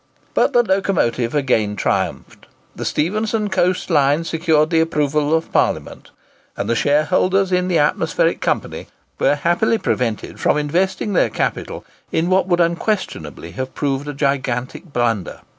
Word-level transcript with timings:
But 0.33 0.53
the 0.53 0.63
locomotive 0.63 1.35
again 1.35 1.75
triumphed. 1.75 2.47
The 2.75 2.85
Stephenson 2.85 3.51
Coast 3.51 3.91
Line 3.91 4.23
secured 4.23 4.71
the 4.71 4.79
approval 4.79 5.31
of 5.31 5.51
Parliament; 5.51 6.09
and 6.57 6.67
the 6.67 6.75
shareholders 6.75 7.51
in 7.51 7.67
the 7.67 7.77
Atmospheric 7.77 8.41
Company 8.41 8.87
were 9.19 9.35
happily 9.35 9.77
prevented 9.77 10.41
investing 10.47 11.13
their 11.13 11.29
capital 11.29 11.85
in 12.11 12.31
what 12.31 12.47
would 12.47 12.59
unquestionably 12.61 13.51
have 13.51 13.75
proved 13.75 14.07
a 14.07 14.13
gigantic 14.15 14.91
blunder. 14.91 15.41